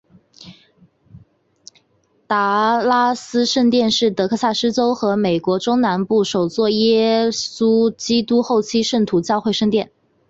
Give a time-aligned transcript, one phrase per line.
[2.25, 9.91] 达拉斯圣殿是得克萨斯州和美国中南部首座耶稣基督后期圣徒教会圣殿。